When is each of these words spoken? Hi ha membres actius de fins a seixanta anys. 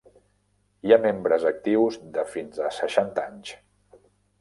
Hi 0.87 0.93
ha 0.95 0.99
membres 1.03 1.45
actius 1.51 2.01
de 2.17 2.25
fins 2.35 2.65
a 2.71 2.75
seixanta 2.81 3.31
anys. 3.33 3.57